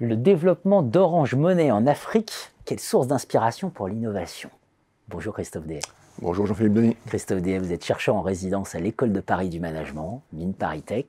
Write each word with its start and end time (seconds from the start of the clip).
développement 0.00 0.82
d'Orange 0.82 1.34
Monnaie 1.34 1.70
en 1.70 1.86
Afrique, 1.86 2.52
quelle 2.64 2.80
source 2.80 3.06
d'inspiration 3.06 3.70
pour 3.70 3.88
l'innovation 3.88 4.50
Bonjour 5.08 5.32
Christophe 5.32 5.66
Dehay. 5.66 5.80
Bonjour 6.20 6.46
Jean-Philippe 6.46 6.74
Denis. 6.74 6.96
Christophe 7.06 7.40
Dehay, 7.40 7.58
vous 7.58 7.72
êtes 7.72 7.84
chercheur 7.84 8.16
en 8.16 8.22
résidence 8.22 8.74
à 8.74 8.80
l'école 8.80 9.12
de 9.12 9.20
Paris 9.20 9.48
du 9.48 9.60
management, 9.60 10.22
Mine 10.32 10.52
Paris 10.52 10.82
Tech. 10.82 11.06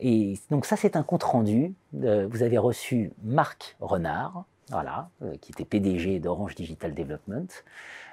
Et 0.00 0.38
donc 0.50 0.64
ça, 0.64 0.76
c'est 0.76 0.96
un 0.96 1.02
compte 1.02 1.22
rendu. 1.22 1.74
Vous 1.92 2.42
avez 2.42 2.58
reçu 2.58 3.10
Marc 3.24 3.76
Renard, 3.80 4.44
voilà, 4.70 5.10
euh, 5.22 5.34
qui 5.40 5.52
était 5.52 5.64
PDG 5.64 6.18
d'Orange 6.20 6.54
Digital 6.54 6.94
Development, 6.94 7.48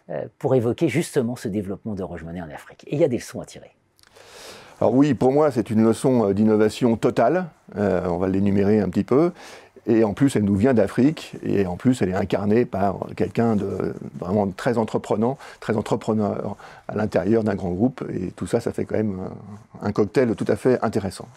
euh, 0.10 0.26
pour 0.40 0.56
évoquer 0.56 0.90
justement 0.90 1.36
ce 1.36 1.48
développement 1.48 1.94
d'Orange 1.94 2.24
Monnaie 2.24 2.42
en 2.42 2.50
Afrique. 2.50 2.84
Et 2.88 2.96
il 2.96 3.00
y 3.00 3.04
a 3.04 3.10
des 3.10 3.18
leçons 3.18 3.40
à 3.40 3.46
tirer. 3.46 3.72
Alors 4.82 4.94
oui, 4.94 5.14
pour 5.14 5.32
moi, 5.32 5.52
c'est 5.52 5.70
une 5.70 5.84
leçon 5.84 6.30
euh, 6.30 6.34
d'innovation 6.34 6.98
totale. 6.98 7.48
on 7.76 8.18
va 8.18 8.28
l'énumérer 8.28 8.80
un 8.80 8.90
petit 8.90 9.04
peu. 9.04 9.32
Et 9.88 10.04
en 10.04 10.14
plus, 10.14 10.36
elle 10.36 10.44
nous 10.44 10.56
vient 10.56 10.74
d'Afrique, 10.74 11.36
et 11.44 11.66
en 11.66 11.76
plus, 11.76 12.02
elle 12.02 12.10
est 12.10 12.16
incarnée 12.16 12.66
par 12.66 13.08
quelqu'un 13.16 13.56
de 13.56 13.94
vraiment 14.20 14.48
très 14.48 14.78
entreprenant, 14.78 15.38
très 15.60 15.78
entrepreneur 15.78 16.56
à 16.88 16.96
l'intérieur 16.96 17.44
d'un 17.44 17.56
grand 17.56 17.72
groupe, 17.72 18.04
et 18.14 18.32
tout 18.36 18.48
ça, 18.48 18.60
ça 18.60 18.72
fait 18.72 18.86
quand 18.86 18.98
même 18.98 19.20
un 19.82 19.92
cocktail 19.92 20.34
tout 20.36 20.46
à 20.48 20.56
fait 20.56 20.80
intéressant. 20.82 21.28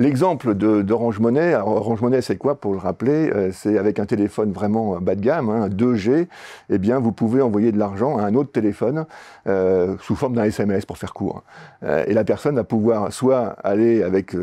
L'exemple 0.00 0.54
d'Orange 0.54 1.20
Monnaie, 1.20 1.54
Orange 1.54 2.00
Monnaie 2.00 2.20
c'est 2.20 2.36
quoi 2.36 2.56
pour 2.56 2.72
le 2.72 2.78
rappeler? 2.78 3.30
Euh, 3.32 3.50
C'est 3.52 3.78
avec 3.78 4.00
un 4.00 4.06
téléphone 4.06 4.50
vraiment 4.50 5.00
bas 5.00 5.14
de 5.14 5.20
gamme, 5.20 5.48
hein, 5.50 5.68
2G, 5.68 6.26
eh 6.68 6.78
bien 6.78 6.98
vous 6.98 7.12
pouvez 7.12 7.40
envoyer 7.42 7.70
de 7.70 7.78
l'argent 7.78 8.18
à 8.18 8.24
un 8.24 8.34
autre 8.34 8.50
téléphone 8.50 9.06
euh, 9.46 9.94
sous 10.00 10.16
forme 10.16 10.34
d'un 10.34 10.44
SMS 10.44 10.84
pour 10.84 10.98
faire 10.98 11.12
court. 11.12 11.44
Euh, 11.84 12.04
et 12.08 12.12
la 12.12 12.24
personne 12.24 12.56
va 12.56 12.64
pouvoir 12.64 13.12
soit 13.12 13.54
aller 13.62 14.02
avec, 14.02 14.34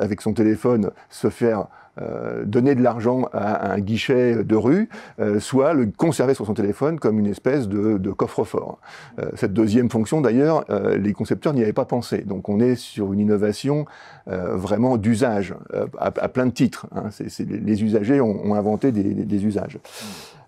avec 0.00 0.20
son 0.20 0.32
téléphone 0.32 0.90
se 1.10 1.30
faire 1.30 1.66
euh, 1.98 2.44
donner 2.44 2.74
de 2.74 2.82
l'argent 2.82 3.26
à, 3.32 3.72
un 3.72 3.78
guichet 3.78 4.44
de 4.44 4.54
rue, 4.54 4.90
euh, 5.18 5.40
soit 5.40 5.72
le 5.72 5.86
conserver 5.86 6.34
sur 6.34 6.44
son 6.44 6.52
téléphone 6.52 7.00
comme 7.00 7.18
une 7.18 7.26
espèce 7.26 7.68
de, 7.68 8.10
coffre-fort. 8.10 8.78
Euh, 9.18 9.30
cette 9.34 9.54
deuxième 9.54 9.88
fonction, 9.88 10.20
d'ailleurs, 10.20 10.64
les 10.98 11.12
concepteurs 11.12 11.54
n'y 11.54 11.62
avaient 11.62 11.72
pas 11.72 11.86
pensé. 11.86 12.18
Donc 12.18 12.48
on 12.48 12.60
est 12.60 12.74
sur 12.76 13.12
une 13.12 13.20
innovation 13.20 13.86
vraiment 14.26 14.96
d'usage, 14.96 15.54
à, 15.98 16.10
plein 16.28 16.46
de 16.46 16.50
titres. 16.50 16.86
Hein. 16.94 17.08
les, 17.38 17.84
usagers 17.84 18.20
ont, 18.20 18.54
inventé 18.54 18.92
des, 18.92 19.44
usages. 19.44 19.78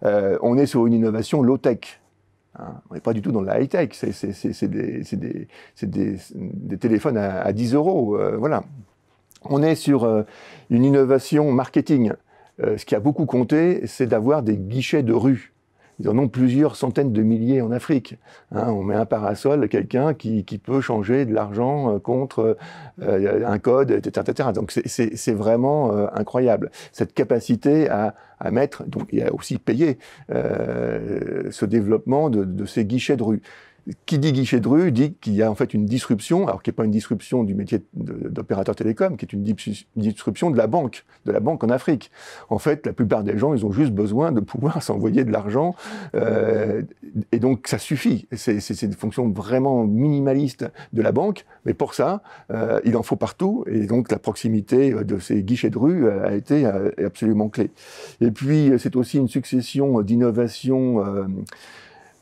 on 0.02 0.58
est 0.58 0.66
sur 0.66 0.86
une 0.86 0.92
innovation 0.92 1.42
low-tech. 1.42 2.00
Hein. 2.58 2.74
on 2.90 2.94
n'est 2.94 3.00
pas 3.00 3.12
du 3.12 3.22
tout 3.22 3.30
dans 3.32 3.42
la 3.42 3.60
high-tech, 3.60 3.90
c'est 3.92 4.70
des, 4.70 5.46
téléphones 6.78 7.16
à, 7.16 7.40
à 7.40 7.52
10 7.52 7.74
euros. 7.74 8.18
voilà. 8.38 8.64
On 9.44 9.62
est 9.62 9.74
sur 9.74 10.04
euh, 10.04 10.22
une 10.70 10.84
innovation 10.84 11.50
marketing. 11.52 12.12
Euh, 12.62 12.76
ce 12.76 12.84
qui 12.84 12.94
a 12.94 13.00
beaucoup 13.00 13.26
compté, 13.26 13.86
c'est 13.86 14.06
d'avoir 14.06 14.42
des 14.42 14.56
guichets 14.56 15.02
de 15.02 15.12
rue. 15.12 15.52
Ils 16.00 16.08
en 16.08 16.16
ont 16.16 16.28
plusieurs 16.28 16.76
centaines 16.76 17.12
de 17.12 17.22
milliers 17.22 17.60
en 17.60 17.72
Afrique. 17.72 18.18
Hein. 18.52 18.68
on 18.68 18.84
met 18.84 18.94
un 18.94 19.04
parasol, 19.04 19.68
quelqu'un 19.68 20.14
qui, 20.14 20.44
peut 20.62 20.80
changer 20.80 21.26
de 21.26 21.34
l'argent 21.34 21.94
euh, 21.94 21.98
contre 21.98 22.56
un 23.00 23.58
code, 23.58 23.90
etc. 23.90 24.26
etc. 24.28 24.50
Donc 24.54 24.70
c'est 24.70 25.32
vraiment 25.32 25.90
incroyable. 26.14 26.70
Cette 26.92 27.14
capacité 27.14 27.88
à, 27.88 28.14
mettre, 28.52 28.84
donc 28.84 29.08
il 29.10 29.24
a 29.24 29.34
aussi 29.34 29.58
payé 29.58 29.98
ce 30.30 31.64
développement 31.64 32.30
de, 32.30 32.64
ces 32.64 32.84
guichets 32.84 33.16
de 33.16 33.24
rue 33.24 33.42
qui 34.06 34.18
dit 34.18 34.32
guichet 34.32 34.60
de 34.60 34.68
rue 34.68 34.92
dit 34.92 35.14
qu'il 35.14 35.34
y 35.34 35.42
a 35.42 35.50
en 35.50 35.54
fait 35.54 35.74
une 35.74 35.86
disruption, 35.86 36.46
alors 36.46 36.62
qui 36.62 36.70
n'est 36.70 36.74
pas 36.74 36.84
une 36.84 36.90
disruption 36.90 37.44
du 37.44 37.54
métier 37.54 37.82
d'opérateur 37.94 38.74
télécom, 38.74 39.16
qui 39.16 39.24
est 39.24 39.32
une 39.32 39.42
disruption 39.96 40.50
de 40.50 40.56
la 40.56 40.66
banque, 40.66 41.04
de 41.26 41.32
la 41.32 41.40
banque 41.40 41.64
en 41.64 41.68
Afrique. 41.68 42.10
En 42.50 42.58
fait, 42.58 42.86
la 42.86 42.92
plupart 42.92 43.22
des 43.22 43.38
gens, 43.38 43.54
ils 43.54 43.64
ont 43.64 43.72
juste 43.72 43.92
besoin 43.92 44.32
de 44.32 44.40
pouvoir 44.40 44.82
s'envoyer 44.82 45.24
de 45.24 45.32
l'argent, 45.32 45.74
euh, 46.14 46.82
et 47.32 47.38
donc 47.38 47.68
ça 47.68 47.78
suffit. 47.78 48.26
C'est 48.32 48.82
une 48.82 48.92
fonction 48.92 49.28
vraiment 49.30 49.84
minimaliste 49.84 50.66
de 50.92 51.02
la 51.02 51.12
banque, 51.12 51.44
mais 51.64 51.74
pour 51.74 51.94
ça, 51.94 52.22
euh, 52.50 52.80
il 52.84 52.96
en 52.96 53.02
faut 53.02 53.16
partout, 53.16 53.64
et 53.70 53.86
donc 53.86 54.10
la 54.10 54.18
proximité 54.18 54.92
de 54.92 55.18
ces 55.18 55.42
guichets 55.42 55.70
de 55.70 55.78
rue 55.78 56.10
a 56.10 56.34
été 56.34 56.66
absolument 56.66 57.48
clé. 57.48 57.70
Et 58.20 58.30
puis, 58.30 58.72
c'est 58.78 58.96
aussi 58.96 59.18
une 59.18 59.28
succession 59.28 60.00
d'innovations. 60.02 61.04
Euh, 61.04 61.26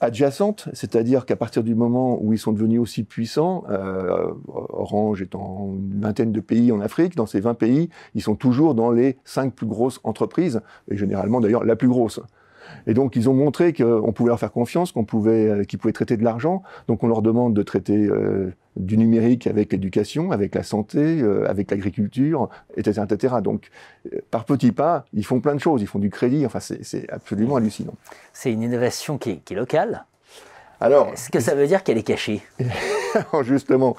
adjacentes, 0.00 0.68
c'est-à-dire 0.72 1.26
qu'à 1.26 1.36
partir 1.36 1.62
du 1.62 1.74
moment 1.74 2.18
où 2.22 2.32
ils 2.32 2.38
sont 2.38 2.52
devenus 2.52 2.80
aussi 2.80 3.04
puissants, 3.04 3.64
euh, 3.70 4.30
Orange 4.48 5.22
est 5.22 5.34
en 5.34 5.74
une 5.74 6.00
vingtaine 6.00 6.32
de 6.32 6.40
pays 6.40 6.72
en 6.72 6.80
Afrique, 6.80 7.16
dans 7.16 7.26
ces 7.26 7.40
20 7.40 7.54
pays, 7.54 7.88
ils 8.14 8.22
sont 8.22 8.34
toujours 8.34 8.74
dans 8.74 8.90
les 8.90 9.16
cinq 9.24 9.54
plus 9.54 9.66
grosses 9.66 10.00
entreprises, 10.04 10.60
et 10.90 10.96
généralement 10.96 11.40
d'ailleurs 11.40 11.64
la 11.64 11.76
plus 11.76 11.88
grosse. 11.88 12.20
Et 12.86 12.94
donc, 12.94 13.16
ils 13.16 13.28
ont 13.28 13.34
montré 13.34 13.72
qu'on 13.72 14.12
pouvait 14.12 14.28
leur 14.28 14.38
faire 14.38 14.52
confiance, 14.52 14.92
qu'on 14.92 15.04
pouvait, 15.04 15.48
euh, 15.48 15.64
qu'ils 15.64 15.78
pouvaient 15.78 15.92
traiter 15.92 16.16
de 16.16 16.24
l'argent. 16.24 16.62
Donc, 16.88 17.02
on 17.02 17.08
leur 17.08 17.22
demande 17.22 17.54
de 17.54 17.62
traiter 17.62 18.06
euh, 18.06 18.52
du 18.76 18.96
numérique 18.96 19.46
avec 19.46 19.72
l'éducation, 19.72 20.30
avec 20.32 20.54
la 20.54 20.62
santé, 20.62 21.20
euh, 21.20 21.48
avec 21.48 21.70
l'agriculture, 21.70 22.48
etc., 22.76 23.02
etc. 23.10 23.36
Donc, 23.42 23.70
par 24.30 24.44
petits 24.44 24.72
pas, 24.72 25.04
ils 25.12 25.24
font 25.24 25.40
plein 25.40 25.54
de 25.54 25.60
choses. 25.60 25.82
Ils 25.82 25.88
font 25.88 25.98
du 25.98 26.10
crédit. 26.10 26.46
Enfin, 26.46 26.60
c'est 26.60 27.10
absolument 27.10 27.56
hallucinant. 27.56 27.94
C'est 28.32 28.52
une 28.52 28.62
innovation 28.62 29.18
qui 29.18 29.30
est 29.30 29.54
locale. 29.54 30.04
Alors, 30.80 31.08
est-ce 31.08 31.30
que 31.30 31.40
ça 31.40 31.54
veut 31.54 31.66
dire 31.66 31.82
qu'elle 31.82 31.98
est 31.98 32.02
cachée? 32.02 32.42
Justement, 33.42 33.96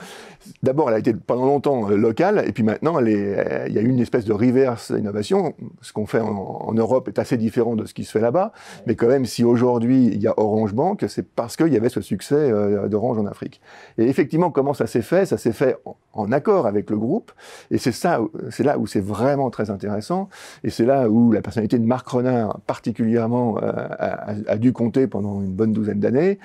d'abord, 0.64 0.90
elle 0.90 0.96
a 0.96 1.00
été 1.00 1.14
pendant 1.14 1.46
longtemps 1.46 1.90
euh, 1.90 1.96
locale, 1.96 2.44
et 2.46 2.52
puis 2.52 2.64
maintenant, 2.64 3.00
il 3.00 3.10
y 3.10 3.78
a 3.78 3.82
eu 3.82 3.88
une 3.88 4.00
espèce 4.00 4.26
de 4.26 4.34
reverse 4.34 4.92
innovation. 4.98 5.54
Ce 5.82 5.94
qu'on 5.94 6.06
fait 6.06 6.20
en, 6.20 6.74
Europe 6.74 7.08
est 7.08 7.18
assez 7.18 7.38
différent 7.38 7.76
de 7.76 7.86
ce 7.86 7.94
qui 7.94 8.04
se 8.04 8.12
fait 8.12 8.20
là-bas, 8.20 8.52
mais 8.86 8.96
quand 8.96 9.08
même, 9.08 9.26
si 9.26 9.44
aujourd'hui 9.44 10.08
il 10.08 10.22
y 10.22 10.28
a 10.28 10.34
Orange 10.38 10.74
Bank, 10.74 11.04
c'est 11.08 11.28
parce 11.28 11.56
qu'il 11.56 11.74
y 11.74 11.78
avait 11.78 11.90
ce 11.90 12.02
succès 12.02 12.36
euh, 12.36 12.88
d'Orange 12.88 13.18
en 13.18 13.26
Afrique. 13.26 13.62
Et 13.98 14.08
effectivement, 14.08 14.52
comment 14.52 14.74
ça 14.74 14.86
s'est 14.86 15.02
fait? 15.02 15.26
Ça 15.26 15.38
s'est 15.38 15.54
fait 15.54 15.78
en, 16.14 16.32
accord 16.32 16.68
avec 16.68 16.90
le 16.90 16.98
groupe, 16.98 17.32
et 17.72 17.78
c'est 17.78 17.92
ça, 17.92 18.20
c'est 18.50 18.64
là 18.64 18.78
où 18.78 18.86
c'est 18.86 19.00
vraiment 19.00 19.50
très 19.50 19.70
intéressant, 19.70 20.30
et 20.64 20.70
c'est 20.70 20.86
là 20.86 21.10
où 21.10 21.32
la 21.32 21.42
personnalité 21.42 21.80
de 21.80 21.86
Marc 21.86 22.08
Renard 22.08 22.60
particulièrement 22.68 23.58
euh, 23.64 23.72
a, 24.48 24.58
dû 24.58 24.74
compter 24.74 25.08
pendant 25.08 25.42
une 25.42 25.54
bonne 25.54 25.72
douzaine 25.72 26.00
d'années. 26.00 26.40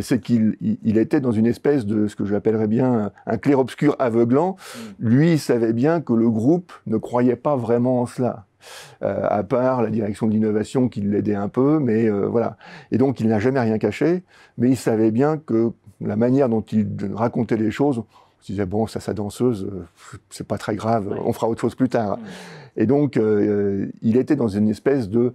c'est 0.00 0.20
qu'il 0.20 0.56
il 0.60 0.98
était 0.98 1.20
dans 1.20 1.32
une 1.32 1.46
espèce 1.46 1.86
de 1.86 2.03
ce 2.08 2.16
que 2.16 2.24
j'appellerais 2.24 2.68
bien 2.68 3.10
un 3.26 3.36
clair-obscur 3.38 3.96
aveuglant. 3.98 4.56
Mm. 4.56 4.80
Lui, 5.08 5.32
il 5.32 5.38
savait 5.38 5.72
bien 5.72 6.00
que 6.00 6.12
le 6.12 6.30
groupe 6.30 6.72
ne 6.86 6.96
croyait 6.96 7.36
pas 7.36 7.56
vraiment 7.56 8.00
en 8.00 8.06
cela. 8.06 8.46
Euh, 9.02 9.26
à 9.28 9.42
part 9.42 9.82
la 9.82 9.90
direction 9.90 10.26
de 10.26 10.32
l'innovation 10.32 10.88
qui 10.88 11.00
l'aidait 11.00 11.34
un 11.34 11.48
peu, 11.48 11.78
mais 11.78 12.06
euh, 12.06 12.26
voilà. 12.26 12.56
Et 12.90 12.98
donc, 12.98 13.20
il 13.20 13.28
n'a 13.28 13.38
jamais 13.38 13.60
rien 13.60 13.78
caché, 13.78 14.22
mais 14.58 14.70
il 14.70 14.76
savait 14.76 15.10
bien 15.10 15.38
que 15.38 15.72
la 16.00 16.16
manière 16.16 16.48
dont 16.48 16.62
il 16.62 16.88
racontait 17.14 17.56
les 17.56 17.70
choses, 17.70 18.02
il 18.42 18.52
disait, 18.52 18.66
bon, 18.66 18.86
ça, 18.86 19.00
sa 19.00 19.14
danseuse, 19.14 19.64
euh, 19.64 19.86
c'est 20.30 20.46
pas 20.46 20.58
très 20.58 20.76
grave, 20.76 21.14
on 21.24 21.32
fera 21.32 21.48
autre 21.48 21.60
chose 21.60 21.74
plus 21.74 21.88
tard. 21.88 22.18
Mm. 22.18 22.22
Et 22.76 22.86
donc, 22.86 23.20
il 24.02 24.16
était 24.16 24.34
dans 24.34 24.48
une 24.48 24.68
espèce 24.68 25.08
de 25.08 25.32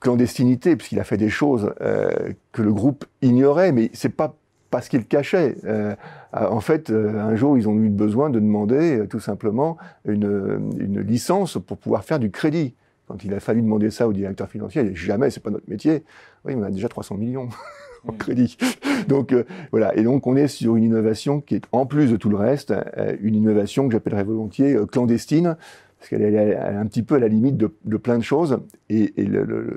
clandestinité, 0.00 0.76
puisqu'il 0.76 0.98
a 0.98 1.04
fait 1.04 1.18
des 1.18 1.28
choses 1.28 1.74
que 1.78 2.62
le 2.62 2.72
groupe 2.72 3.04
ignorait, 3.20 3.70
mais 3.70 3.90
c'est 3.92 4.08
pas 4.08 4.34
parce 4.74 4.88
qu'il 4.88 5.06
cachait. 5.06 5.54
Euh, 5.66 5.94
en 6.32 6.58
fait, 6.58 6.90
euh, 6.90 7.20
un 7.20 7.36
jour, 7.36 7.56
ils 7.56 7.68
ont 7.68 7.76
eu 7.76 7.88
besoin 7.88 8.28
de 8.28 8.40
demander 8.40 8.98
euh, 8.98 9.06
tout 9.06 9.20
simplement 9.20 9.76
une, 10.04 10.68
licence 11.00 11.58
pour 11.64 11.78
pouvoir 11.78 12.02
faire 12.02 12.18
du 12.18 12.32
crédit. 12.32 12.74
Quand 13.06 13.22
il 13.22 13.32
a 13.34 13.38
fallu 13.38 13.62
demander 13.62 13.92
ça 13.92 14.08
au 14.08 14.12
directeur 14.12 14.48
financier, 14.48 14.82
il 14.82 14.88
dit 14.88 14.96
jamais, 14.96 15.30
c'est 15.30 15.38
pas 15.38 15.50
notre 15.50 15.70
métier. 15.70 16.02
Oui, 16.44 16.54
on 16.56 16.64
a 16.64 16.72
déjà 16.72 16.88
300 16.88 17.18
millions 17.18 17.50
en 18.08 18.14
mm. 18.14 18.16
crédit. 18.16 18.58
Donc 19.06 19.32
voilà, 19.70 19.96
et 19.96 20.02
donc 20.02 20.26
on 20.26 20.34
est 20.34 20.48
sur 20.48 20.74
une 20.74 20.82
innovation 20.82 21.40
qui 21.40 21.54
est 21.54 21.64
en 21.70 21.86
plus 21.86 22.10
de 22.10 22.16
tout 22.16 22.28
le 22.28 22.36
reste, 22.36 22.74
une 23.20 23.36
innovation 23.36 23.86
que 23.86 23.92
j'appellerais 23.92 24.24
volontiers 24.24 24.76
clandestine, 24.90 25.56
parce 26.00 26.08
qu'elle 26.08 26.34
est 26.34 26.56
un 26.56 26.86
petit 26.86 27.02
peu 27.02 27.14
à 27.14 27.18
la 27.18 27.28
limite 27.28 27.56
de, 27.56 27.96
plein 27.96 28.18
de 28.18 28.24
choses, 28.24 28.58
et, 28.90 29.14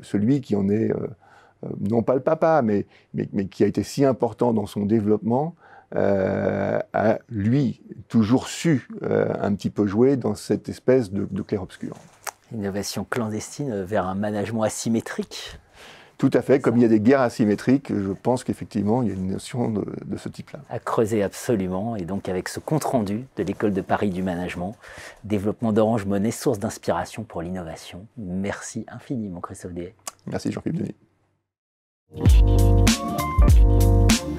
celui 0.01 0.41
qui 0.41 0.55
en 0.55 0.69
est 0.69 0.91
euh, 0.91 1.07
non 1.79 2.03
pas 2.03 2.15
le 2.15 2.21
papa, 2.21 2.61
mais, 2.63 2.85
mais, 3.13 3.45
qui 3.45 3.63
a 3.63 3.67
été 3.67 3.83
si 3.83 4.05
important 4.05 4.53
dans 4.53 4.65
son 4.65 4.85
développement, 4.85 5.55
euh, 5.95 6.79
a 6.93 7.19
lui 7.29 7.81
toujours 8.09 8.47
su 8.47 8.89
euh, 9.03 9.33
un 9.39 9.53
petit 9.55 9.69
peu 9.69 9.87
jouer 9.87 10.17
dans 10.17 10.35
cette 10.35 10.67
espèce 10.67 11.11
de, 11.11 11.41
clair-obscur. 11.41 11.95
Innovation 12.53 13.05
clandestine 13.09 13.83
vers 13.83 14.05
un 14.05 14.15
management 14.15 14.63
asymétrique 14.63 15.59
tout 16.17 16.31
à 16.33 16.41
fait. 16.41 16.59
Comme 16.59 16.77
il 16.77 16.81
y 16.81 16.85
a 16.85 16.87
des 16.87 16.99
guerres 16.99 17.21
asymétriques, 17.21 17.93
je 17.95 18.11
pense 18.11 18.43
qu'effectivement, 18.43 19.03
il 19.03 19.09
y 19.09 19.11
a 19.11 19.13
une 19.13 19.27
notion 19.27 19.69
de, 19.69 19.85
de 20.03 20.17
ce 20.17 20.29
type-là. 20.29 20.61
À 20.67 20.79
creuser 20.79 21.21
absolument. 21.21 21.95
Et 21.95 22.05
donc, 22.05 22.27
avec 22.27 22.49
ce 22.49 22.59
compte-rendu 22.59 23.27
de 23.35 23.43
l'École 23.43 23.71
de 23.71 23.81
Paris 23.81 24.09
du 24.09 24.23
Management, 24.23 24.75
développement 25.23 25.71
d'Orange 25.71 26.05
Monnaie, 26.05 26.31
source 26.31 26.57
d'inspiration 26.57 27.23
pour 27.23 27.43
l'innovation. 27.43 28.07
Merci 28.17 28.83
infiniment, 28.87 29.41
Christophe 29.41 29.73
Déhay. 29.73 29.93
Merci, 30.25 30.51
Jean-Philippe 30.51 30.79
Denis. 30.79 30.95
Thank 32.09 32.31
you. 34.21 34.36